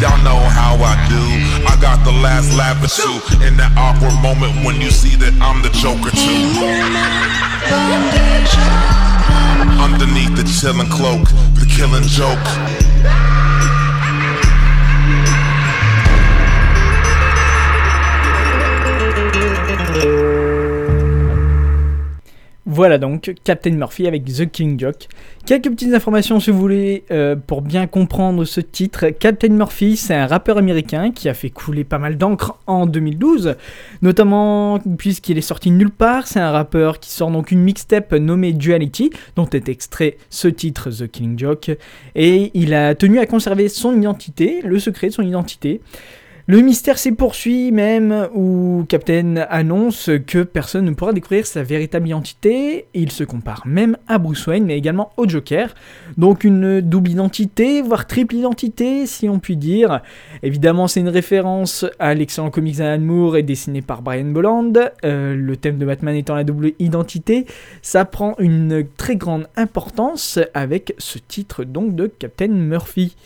Y'all 0.00 0.18
know 0.24 0.40
how 0.50 0.74
I 0.82 0.94
do. 1.08 1.23
Got 1.84 2.02
the 2.02 2.12
last 2.12 2.56
laugh 2.56 2.82
at 2.82 2.96
you 2.96 3.12
in 3.46 3.58
that 3.58 3.76
awkward 3.76 4.16
moment 4.24 4.64
when 4.64 4.80
you 4.80 4.88
see 4.88 5.16
that 5.16 5.36
I'm 5.36 5.60
the 5.60 5.68
Joker 5.68 6.08
too. 6.16 6.48
Underneath 9.84 10.32
the 10.32 10.48
chilling 10.48 10.88
cloak, 10.88 11.28
the 11.60 11.68
killing 11.68 12.08
joke. 12.08 12.40
Voilà 22.66 22.96
donc 22.96 23.34
Captain 23.44 23.72
Murphy 23.72 24.06
avec 24.06 24.24
The 24.24 24.50
King 24.50 24.80
Joke. 24.80 25.08
Quelques 25.44 25.68
petites 25.68 25.92
informations 25.92 26.40
si 26.40 26.50
vous 26.50 26.58
voulez 26.58 27.04
euh, 27.10 27.36
pour 27.36 27.60
bien 27.60 27.86
comprendre 27.86 28.46
ce 28.46 28.62
titre. 28.62 29.10
Captain 29.10 29.50
Murphy, 29.50 29.98
c'est 29.98 30.14
un 30.14 30.26
rappeur 30.26 30.56
américain 30.56 31.10
qui 31.10 31.28
a 31.28 31.34
fait 31.34 31.50
couler 31.50 31.84
pas 31.84 31.98
mal 31.98 32.16
d'encre 32.16 32.58
en 32.66 32.86
2012, 32.86 33.56
notamment 34.00 34.78
puisqu'il 34.96 35.36
est 35.36 35.42
sorti 35.42 35.70
nulle 35.70 35.90
part. 35.90 36.26
C'est 36.26 36.40
un 36.40 36.52
rappeur 36.52 37.00
qui 37.00 37.10
sort 37.10 37.30
donc 37.30 37.50
une 37.50 37.60
mixtape 37.60 38.14
nommée 38.14 38.54
Duality, 38.54 39.10
dont 39.36 39.48
est 39.50 39.68
extrait 39.68 40.16
ce 40.30 40.48
titre 40.48 40.88
The 40.88 41.06
Killing 41.06 41.38
Joke, 41.38 41.70
et 42.14 42.50
il 42.54 42.72
a 42.72 42.94
tenu 42.94 43.18
à 43.18 43.26
conserver 43.26 43.68
son 43.68 43.94
identité, 43.94 44.62
le 44.64 44.78
secret 44.78 45.08
de 45.08 45.12
son 45.12 45.22
identité. 45.22 45.82
Le 46.46 46.60
mystère 46.60 46.98
s'est 46.98 47.12
poursuit 47.12 47.72
même 47.72 48.28
où 48.34 48.84
Captain 48.86 49.36
annonce 49.48 50.10
que 50.26 50.42
personne 50.42 50.84
ne 50.84 50.90
pourra 50.90 51.14
découvrir 51.14 51.46
sa 51.46 51.62
véritable 51.62 52.08
identité. 52.08 52.84
Il 52.92 53.10
se 53.12 53.24
compare 53.24 53.62
même 53.64 53.96
à 54.08 54.18
Bruce 54.18 54.46
Wayne 54.46 54.66
mais 54.66 54.76
également 54.76 55.10
au 55.16 55.26
Joker. 55.26 55.74
Donc 56.18 56.44
une 56.44 56.82
double 56.82 57.12
identité, 57.12 57.80
voire 57.80 58.06
triple 58.06 58.34
identité 58.34 59.06
si 59.06 59.26
on 59.26 59.38
peut 59.38 59.54
dire. 59.54 60.02
Évidemment 60.42 60.86
c'est 60.86 61.00
une 61.00 61.08
référence 61.08 61.86
à 61.98 62.12
l'excellent 62.12 62.50
comics 62.50 62.76
d'Alan 62.76 63.02
Moore 63.02 63.38
et 63.38 63.42
dessiné 63.42 63.80
par 63.80 64.02
Brian 64.02 64.26
Bolland. 64.26 64.74
Euh, 65.02 65.34
le 65.34 65.56
thème 65.56 65.78
de 65.78 65.86
Batman 65.86 66.14
étant 66.14 66.34
la 66.34 66.44
double 66.44 66.72
identité, 66.78 67.46
ça 67.80 68.04
prend 68.04 68.34
une 68.38 68.84
très 68.98 69.16
grande 69.16 69.48
importance 69.56 70.38
avec 70.52 70.94
ce 70.98 71.16
titre 71.16 71.64
donc 71.64 71.96
de 71.96 72.06
Captain 72.06 72.48
Murphy. 72.48 73.16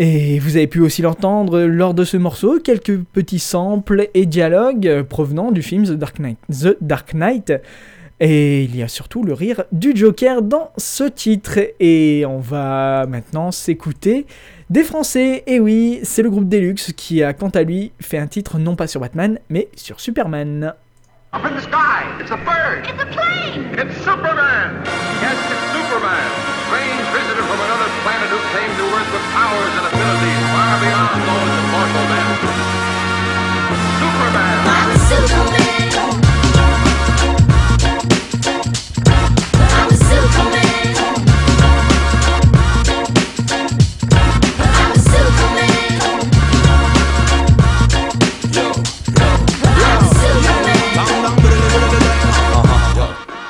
Et 0.00 0.38
vous 0.38 0.56
avez 0.56 0.68
pu 0.68 0.80
aussi 0.80 1.02
l'entendre 1.02 1.62
lors 1.62 1.92
de 1.92 2.04
ce 2.04 2.16
morceau, 2.16 2.60
quelques 2.60 2.98
petits 2.98 3.40
samples 3.40 4.08
et 4.14 4.26
dialogues 4.26 5.02
provenant 5.02 5.50
du 5.50 5.60
film 5.62 5.84
The 5.84 5.92
Dark 5.92 6.20
Knight. 6.20 6.38
The 6.48 6.76
Dark 6.80 7.14
Knight. 7.14 7.52
Et 8.20 8.64
il 8.64 8.76
y 8.76 8.82
a 8.82 8.88
surtout 8.88 9.24
le 9.24 9.32
rire 9.32 9.64
du 9.72 9.96
Joker 9.96 10.42
dans 10.42 10.70
ce 10.76 11.04
titre. 11.04 11.58
Et 11.80 12.24
on 12.28 12.38
va 12.38 13.06
maintenant 13.08 13.50
s'écouter 13.50 14.26
des 14.70 14.84
Français. 14.84 15.42
Et 15.48 15.58
oui, 15.58 15.98
c'est 16.04 16.22
le 16.22 16.30
groupe 16.30 16.48
Deluxe 16.48 16.92
qui 16.92 17.22
a 17.24 17.32
quant 17.32 17.50
à 17.50 17.62
lui 17.62 17.90
fait 18.00 18.18
un 18.18 18.28
titre 18.28 18.58
non 18.58 18.76
pas 18.76 18.86
sur 18.86 19.00
Batman, 19.00 19.40
mais 19.50 19.68
sur 19.74 20.00
Superman. 20.00 20.74
Up 21.34 21.44
in 21.44 21.56
the 21.56 21.60
sky, 21.60 22.06
it's 22.20 22.30
a 22.30 22.36
bird. 22.36 22.86
It's 22.86 23.02
a 23.02 23.06
plane. 23.06 23.64
It's 23.74 23.98
Superman. 23.98 24.82
Yes, 25.20 25.36
it's 25.50 25.72
Superman. 25.72 26.57
Strange 26.68 27.08
visitor 27.16 27.44
from 27.48 27.60
another 27.64 27.88
planet 28.04 28.28
who 28.28 28.36
came 28.52 28.68
to 28.76 28.84
Earth 28.92 29.08
with 29.10 29.24
powers 29.32 29.72
and 29.72 29.86
abilities 29.88 30.44
far 30.52 30.76
beyond 30.84 31.16
those 31.24 31.56
of 31.56 31.64
mortal 31.72 32.04
men. 32.12 32.28
Superman. 33.96 34.68
I'm 34.68 34.90
a 34.90 35.00
Superman. 35.08 35.88
I'm 39.72 39.88
a 39.88 39.96
Superman. 39.96 40.92
I'm 44.60 44.92
a 44.92 45.00
Superman. 45.08 46.04
Who 48.52 48.68
uh-huh, 52.58 52.92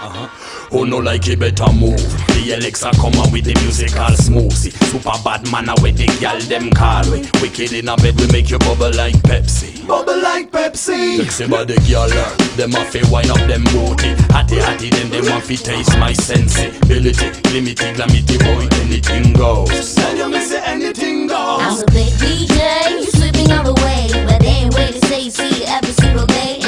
uh-huh. 0.06 0.68
oh, 0.70 0.84
no 0.84 0.98
like 0.98 1.26
it 1.26 1.40
better 1.40 1.72
move? 1.72 2.27
BLX 2.48 2.80
a 2.80 2.90
come 2.96 3.12
on 3.20 3.30
with 3.30 3.44
the 3.44 3.52
musical 3.60 4.08
smoothie. 4.16 4.72
Super 4.88 5.12
bad 5.22 5.44
man 5.52 5.68
a 5.68 5.74
with 5.84 6.00
the 6.00 6.08
gal 6.16 6.40
them 6.48 6.70
call 6.72 7.04
we. 7.12 7.28
Wicked 7.44 7.76
in 7.76 7.92
a 7.92 7.96
bed 7.96 8.16
we 8.16 8.26
make 8.32 8.48
you 8.48 8.58
bubble 8.58 8.88
like 8.96 9.20
Pepsi. 9.28 9.86
Bubble 9.86 10.16
like 10.16 10.50
Pepsi. 10.50 11.20
Sexy 11.20 11.46
body 11.46 11.76
gal, 11.84 12.08
them 12.56 12.72
a 12.72 12.80
fi 12.88 13.04
wine 13.12 13.28
up 13.28 13.44
them 13.44 13.64
booty. 13.68 14.16
Hatty 14.32 14.56
hatty 14.64 14.88
them 14.88 15.12
them 15.12 15.28
a 15.28 15.40
fi 15.44 15.56
taste 15.56 15.92
my 16.00 16.14
sensibility. 16.14 17.28
Limity 17.52 17.92
glamity 17.92 18.38
boy 18.40 18.64
anything 18.80 19.34
goes. 19.34 19.94
Tell 19.94 20.16
you 20.16 20.30
me 20.30 20.40
say 20.40 20.64
anything 20.64 21.26
goes. 21.26 21.60
I'm 21.60 21.82
a 21.84 21.86
big 21.92 22.16
DJ, 22.16 22.96
you 22.96 23.10
slipping 23.12 23.52
all 23.52 23.64
the 23.64 23.76
way, 23.84 24.08
but 24.24 24.40
they 24.40 24.64
ain't 24.64 24.74
way 24.74 24.92
to 24.92 25.06
say 25.06 25.28
see 25.28 25.66
every 25.66 25.92
single 25.92 26.24
day. 26.24 26.67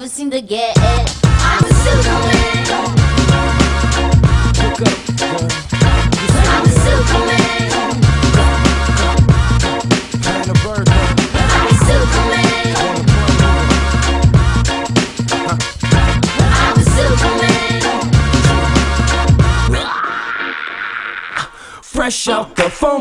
Never 0.00 0.06
ever 0.06 0.08
seem 0.08 0.30
to 0.30 0.40
get 0.40 0.74
it. 0.78 1.19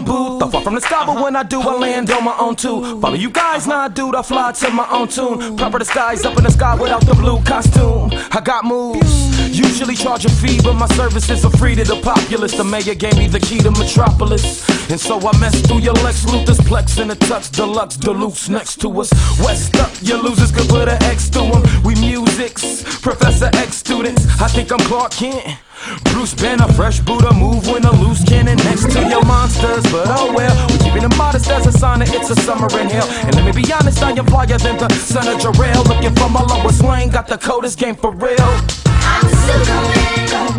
Phone 0.05 0.39
booth. 0.39 0.43
I 0.43 0.51
fall 0.51 0.62
from 0.62 0.75
the 0.75 0.81
sky, 0.81 1.05
but 1.05 1.21
when 1.21 1.35
I 1.35 1.43
do, 1.43 1.59
I 1.59 1.63
uh-huh. 1.63 1.77
land 1.77 2.12
on 2.12 2.23
my 2.23 2.35
own 2.39 2.55
too. 2.55 2.99
Follow 2.99 3.15
you 3.15 3.29
guys, 3.29 3.67
now 3.67 3.81
I 3.81 3.88
do, 3.88 4.13
I 4.15 4.21
fly 4.21 4.51
to 4.51 4.69
my 4.71 4.88
own 4.91 5.07
tune. 5.07 5.57
Proper 5.57 5.79
disguise 5.79 6.25
up 6.25 6.38
in 6.38 6.43
the 6.43 6.51
sky 6.51 6.75
without 6.75 7.05
the 7.05 7.13
blue 7.15 7.41
costume. 7.43 8.09
I 8.31 8.41
got 8.43 8.65
moves. 8.65 9.57
Usually 9.57 9.95
charge 9.95 10.25
a 10.25 10.29
fee, 10.29 10.59
but 10.63 10.73
my 10.73 10.88
services 10.88 11.43
are 11.45 11.51
free 11.51 11.75
to 11.75 11.83
the 11.83 11.99
populace. 12.01 12.55
The 12.55 12.63
mayor 12.63 12.95
gave 12.95 13.17
me 13.17 13.27
the 13.27 13.39
key 13.39 13.59
to 13.59 13.71
Metropolis. 13.71 14.67
And 14.89 14.99
so 14.99 15.19
I 15.19 15.38
mess 15.39 15.59
through 15.62 15.79
your 15.79 15.93
Lex 15.93 16.25
Luthor's 16.25 16.59
Plex 16.59 17.01
in 17.01 17.12
a 17.12 17.15
tux 17.15 17.51
deluxe 17.51 17.97
deluxe 17.97 18.49
next 18.49 18.79
to 18.81 19.01
us. 19.01 19.12
West 19.39 19.75
up, 19.77 19.91
your 20.01 20.21
losers 20.21 20.51
could 20.51 20.67
put 20.69 20.88
an 20.88 21.01
X 21.03 21.29
to 21.29 21.41
'em. 21.41 21.83
We 21.83 21.95
musics, 21.95 22.83
Professor 23.01 23.49
X 23.53 23.77
students. 23.77 24.25
I 24.41 24.47
think 24.47 24.71
I'm 24.71 24.79
Clark 24.79 25.12
Kent. 25.12 25.68
Bruce 26.12 26.34
Banner, 26.34 26.67
fresh 26.73 26.99
Buddha, 26.99 27.34
move 27.34 27.67
when 27.67 27.84
a 27.86 27.91
loose 28.02 28.23
cannon 28.23 28.58
next 28.58 28.91
to 28.91 29.02
your 29.08 29.23
monsters. 29.25 29.84
But 29.91 30.08
oh 30.10 30.34
well, 30.34 30.56
we 30.69 30.78
keeping 30.78 31.04
it 31.04 31.17
modest 31.17 31.49
as 31.49 31.65
a 31.65 31.71
sign 31.71 31.99
that 31.99 32.13
it's 32.13 32.30
a 32.30 32.36
summer 32.36 32.67
in 32.80 32.89
hell. 32.89 33.08
And 33.25 33.36
let 33.36 33.45
me 33.45 33.52
be 33.52 33.71
honest, 33.73 34.02
I 34.04 34.12
am 34.12 34.25
flyer 34.25 34.58
than 34.58 34.78
the 34.78 34.89
son 34.89 35.28
of 35.28 35.39
Jor-El. 35.41 35.84
Looking 35.84 36.15
for 36.15 36.30
my 36.30 36.41
lowest 36.43 36.84
lane, 36.84 37.10
got 37.10 37.28
the 37.28 37.38
coldest 37.38 37.80
game 37.80 37.95
for 37.95 38.12
real. 38.12 38.49
I'm 38.86 39.28
Superman. 39.47 40.58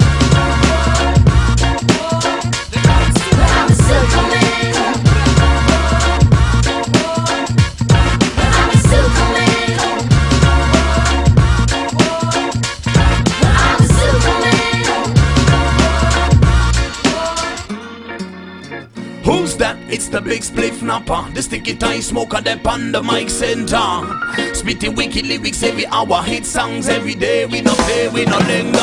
It's 20.01 20.09
the 20.09 20.23
big 20.23 20.41
spliff 20.41 20.81
napper. 20.81 21.31
The 21.35 21.43
sticky 21.43 21.77
tie 21.77 22.01
smoker 22.01 22.41
the 22.41 23.03
mic 23.05 23.29
center. 23.29 24.55
Spitting 24.55 24.95
wicked 24.95 25.27
lyrics 25.27 25.63
every 25.63 25.85
hour. 25.89 26.23
Hit 26.23 26.47
songs 26.47 26.89
every 26.89 27.15
day. 27.15 27.45
We 27.45 27.61
no 27.61 27.75
play, 27.75 28.09
we 28.09 28.25
no 28.25 28.39
linger. 28.39 28.79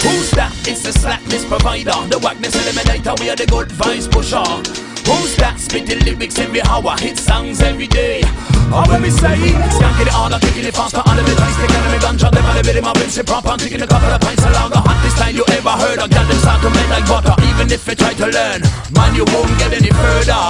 Who's 0.00 0.30
that? 0.30 0.54
It's 0.66 0.82
the 0.82 0.92
slackness 0.92 1.44
provider. 1.44 1.92
The 2.08 2.18
wackness 2.18 2.56
eliminator. 2.56 3.20
We 3.20 3.28
are 3.28 3.36
the 3.36 3.44
good 3.44 3.68
vibes 3.68 4.10
pusher. 4.10 4.40
Who's 5.04 5.36
that? 5.36 5.60
Spitting 5.60 6.00
lyrics 6.00 6.38
every 6.38 6.62
hour. 6.62 6.96
Hit 6.98 7.18
songs 7.18 7.60
every 7.60 7.86
day. 7.86 8.22
When 8.74 9.06
say, 9.06 9.38
skanking 9.70 10.06
it 10.06 10.08
harder, 10.10 10.38
kicking 10.42 10.66
it 10.66 10.74
faster, 10.74 10.98
on 11.06 11.14
the 11.16 11.22
bit, 11.22 11.38
ice, 11.38 11.54
taking 11.62 11.78
me 11.94 11.98
ganja, 12.02 12.26
them 12.30 12.44
on 12.44 12.56
the 12.56 12.62
bit, 12.62 12.82
my 12.82 12.92
bits, 12.94 13.16
it 13.16 13.26
proper, 13.26 13.54
taking 13.56 13.80
a 13.80 13.86
couple 13.86 14.10
of 14.10 14.20
pints 14.20 14.42
along 14.42 14.70
the 14.70 14.82
hottest 14.82 15.16
time 15.16 15.34
you 15.36 15.44
ever 15.54 15.74
heard. 15.78 15.98
A 16.02 16.08
girl 16.10 16.26
them 16.26 16.38
start 16.42 16.60
to 16.62 16.70
melt 16.70 16.90
like 16.90 17.06
butter, 17.06 17.34
even 17.46 17.70
if 17.70 17.86
you 17.86 17.94
try 17.94 18.12
to 18.14 18.26
learn, 18.26 18.60
man, 18.90 19.14
you 19.14 19.24
won't 19.30 19.54
get 19.62 19.70
any 19.78 19.94
further. 19.94 20.42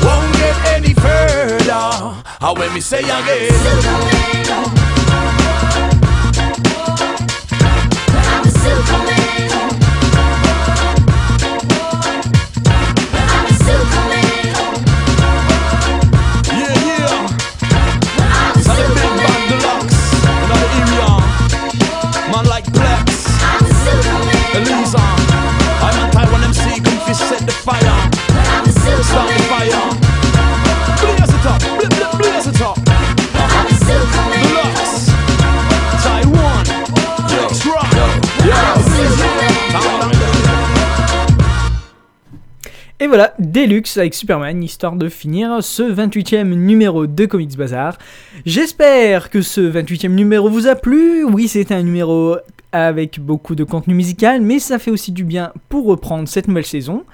Won't 0.00 0.32
get 0.40 0.56
any 0.72 0.94
further. 0.94 2.16
How 2.40 2.54
when 2.56 2.72
me 2.72 2.80
say 2.80 3.04
again, 3.04 4.97
Man 22.38 22.46
like 22.46 22.87
voilà, 43.08 43.32
Deluxe 43.38 43.96
avec 43.96 44.12
Superman, 44.14 44.62
histoire 44.62 44.94
de 44.94 45.08
finir 45.08 45.62
ce 45.62 45.82
28e 45.82 46.44
numéro 46.44 47.06
de 47.06 47.26
Comics 47.26 47.56
Bazar. 47.56 47.96
J'espère 48.44 49.30
que 49.30 49.40
ce 49.40 49.60
28e 49.60 50.08
numéro 50.08 50.50
vous 50.50 50.66
a 50.66 50.74
plu. 50.74 51.24
Oui, 51.24 51.48
c'était 51.48 51.74
un 51.74 51.82
numéro 51.82 52.36
avec 52.70 53.18
beaucoup 53.18 53.54
de 53.54 53.64
contenu 53.64 53.94
musical, 53.94 54.42
mais 54.42 54.58
ça 54.58 54.78
fait 54.78 54.90
aussi 54.90 55.12
du 55.12 55.24
bien 55.24 55.52
pour 55.70 55.86
reprendre 55.86 56.28
cette 56.28 56.48
nouvelle 56.48 56.66
saison. 56.66 57.04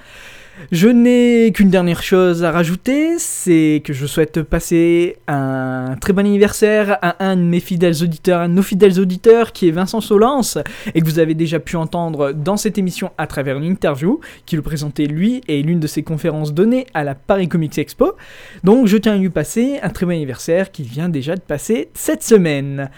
Je 0.70 0.88
n'ai 0.88 1.50
qu'une 1.52 1.68
dernière 1.68 2.02
chose 2.02 2.44
à 2.44 2.52
rajouter, 2.52 3.18
c'est 3.18 3.82
que 3.84 3.92
je 3.92 4.06
souhaite 4.06 4.42
passer 4.42 5.16
un 5.26 5.96
très 6.00 6.12
bon 6.12 6.24
anniversaire 6.24 6.98
à 7.02 7.24
un 7.24 7.36
de 7.36 7.42
mes 7.42 7.60
fidèles 7.60 8.02
auditeurs, 8.02 8.40
un 8.40 8.48
de 8.48 8.54
nos 8.54 8.62
fidèles 8.62 9.00
auditeurs 9.00 9.52
qui 9.52 9.68
est 9.68 9.72
Vincent 9.72 10.00
Solence, 10.00 10.58
et 10.94 11.00
que 11.00 11.06
vous 11.06 11.18
avez 11.18 11.34
déjà 11.34 11.58
pu 11.58 11.76
entendre 11.76 12.32
dans 12.32 12.56
cette 12.56 12.78
émission 12.78 13.10
à 13.18 13.26
travers 13.26 13.56
une 13.56 13.64
interview 13.64 14.20
qui 14.46 14.56
le 14.56 14.62
présentait 14.62 15.06
lui 15.06 15.42
et 15.48 15.62
l'une 15.62 15.80
de 15.80 15.86
ses 15.88 16.02
conférences 16.02 16.54
données 16.54 16.86
à 16.94 17.02
la 17.02 17.14
Paris 17.14 17.48
Comics 17.48 17.76
Expo. 17.76 18.14
Donc 18.62 18.86
je 18.86 18.96
tiens 18.96 19.14
à 19.14 19.18
lui 19.18 19.30
passer 19.30 19.80
un 19.82 19.90
très 19.90 20.06
bon 20.06 20.12
anniversaire 20.12 20.70
qui 20.70 20.84
vient 20.84 21.08
déjà 21.08 21.34
de 21.34 21.40
passer 21.40 21.90
cette 21.94 22.22
semaine. 22.22 22.90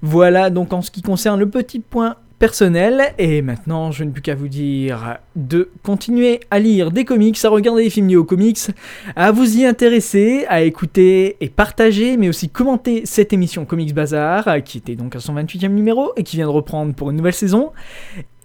Voilà 0.00 0.48
donc 0.48 0.72
en 0.72 0.80
ce 0.80 0.90
qui 0.90 1.02
concerne 1.02 1.38
le 1.38 1.48
petit 1.48 1.80
point 1.80 2.16
personnel 2.42 3.14
et 3.18 3.40
maintenant 3.40 3.92
je 3.92 4.02
n'ai 4.02 4.10
plus 4.10 4.20
qu'à 4.20 4.34
vous 4.34 4.48
dire 4.48 5.18
de 5.36 5.70
continuer 5.84 6.40
à 6.50 6.58
lire 6.58 6.90
des 6.90 7.04
comics, 7.04 7.38
à 7.44 7.48
regarder 7.48 7.84
des 7.84 7.90
films 7.90 8.08
liés 8.08 8.16
aux 8.16 8.24
comics, 8.24 8.58
à 9.14 9.30
vous 9.30 9.58
y 9.58 9.64
intéresser, 9.64 10.44
à 10.48 10.62
écouter 10.62 11.36
et 11.40 11.48
partager 11.48 12.16
mais 12.16 12.28
aussi 12.28 12.48
commenter 12.48 13.02
cette 13.04 13.32
émission 13.32 13.64
Comics 13.64 13.94
Bazar 13.94 14.60
qui 14.64 14.78
était 14.78 14.96
donc 14.96 15.14
à 15.14 15.20
son 15.20 15.36
28e 15.36 15.68
numéro 15.68 16.10
et 16.16 16.24
qui 16.24 16.34
vient 16.34 16.46
de 16.46 16.50
reprendre 16.50 16.92
pour 16.94 17.10
une 17.10 17.16
nouvelle 17.18 17.32
saison. 17.32 17.70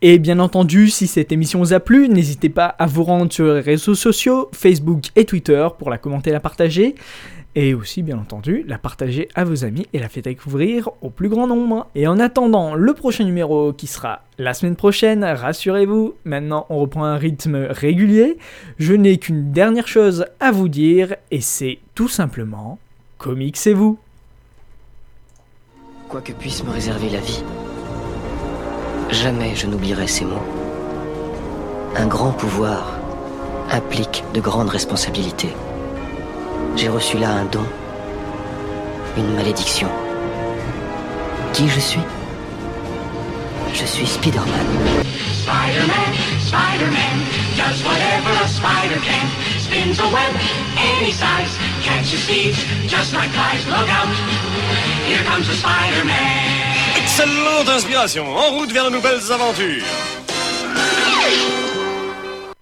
Et 0.04 0.20
bien 0.20 0.38
entendu, 0.38 0.90
si 0.92 1.08
cette 1.08 1.32
émission 1.32 1.58
vous 1.58 1.74
a 1.74 1.80
plu, 1.80 2.08
n'hésitez 2.08 2.50
pas 2.50 2.68
à 2.68 2.86
vous 2.86 3.04
rendre 3.04 3.34
sur 3.34 3.52
les 3.52 3.62
réseaux 3.62 3.96
sociaux, 3.96 4.48
Facebook 4.54 5.06
et 5.16 5.26
Twitter 5.26 5.68
pour 5.80 5.90
la 5.90 5.98
commenter 5.98 6.30
et 6.30 6.34
la 6.34 6.40
partager. 6.40 6.94
Et 7.60 7.74
aussi, 7.74 8.04
bien 8.04 8.20
entendu, 8.20 8.64
la 8.68 8.78
partager 8.78 9.30
à 9.34 9.44
vos 9.44 9.66
amis 9.66 9.88
et 9.92 9.98
la 9.98 10.10
faire 10.10 10.22
découvrir 10.22 10.92
au 11.02 11.10
plus 11.10 11.28
grand 11.28 11.48
nombre. 11.48 11.88
Et 11.96 12.06
en 12.06 12.20
attendant 12.20 12.76
le 12.76 12.94
prochain 12.94 13.24
numéro 13.24 13.74
qui 13.74 13.88
sera 13.88 14.22
la 14.38 14.54
semaine 14.54 14.76
prochaine, 14.76 15.24
rassurez-vous, 15.24 16.14
maintenant 16.24 16.68
on 16.70 16.78
reprend 16.78 17.06
un 17.06 17.18
rythme 17.18 17.56
régulier. 17.72 18.38
Je 18.78 18.94
n'ai 18.94 19.18
qu'une 19.18 19.52
dernière 19.52 19.88
chose 19.88 20.28
à 20.40 20.52
vous 20.52 20.70
dire 20.70 21.16
et 21.32 21.42
c'est 21.42 21.80
tout 21.96 22.08
simplement 22.08 22.78
comics 23.18 23.58
c'est 23.58 23.74
vous. 23.74 23.98
Quoi 26.10 26.22
que 26.22 26.34
puisse 26.34 26.64
me 26.64 26.70
réserver 26.70 27.10
la 27.10 27.22
vie, 27.22 27.44
jamais 29.10 29.56
je 29.56 29.66
n'oublierai 29.66 30.06
ces 30.06 30.26
mots. 30.26 30.46
Un 31.96 32.06
grand 32.06 32.34
pouvoir 32.34 33.00
implique 33.72 34.24
de 34.36 34.42
grandes 34.42 34.70
responsabilités. 34.70 35.56
J'ai 36.78 36.90
reçu 36.90 37.18
là 37.18 37.30
un 37.30 37.46
don, 37.46 37.66
une 39.18 39.34
malédiction. 39.34 39.90
Qui 41.52 41.68
je 41.68 41.80
suis? 41.80 42.00
Je 43.74 43.84
suis 43.84 44.06
Spider-Man. 44.06 44.68
Spider-Man, 45.42 46.14
Spider-Man, 46.46 47.18
does 47.58 47.84
whatever 47.84 48.30
a 48.44 48.48
spider 48.48 49.00
can. 49.02 49.28
Spins 49.58 50.00
a 50.00 50.08
web 50.14 50.34
any 50.78 51.12
size, 51.12 51.58
catches 51.82 52.24
thieves 52.28 52.64
just 52.88 53.12
like 53.12 53.32
flies. 53.32 53.66
Look 53.66 53.90
out, 53.90 54.08
here 55.08 55.24
comes 55.26 55.48
the 55.48 55.56
Spider-Man. 55.56 56.96
Excellente 56.96 57.70
inspiration, 57.70 58.28
en 58.38 58.52
route 58.52 58.72
vers 58.72 58.86
de 58.86 58.92
nouvelles 58.92 59.32
aventures. 59.32 59.84